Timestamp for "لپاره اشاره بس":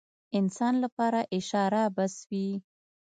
0.83-2.15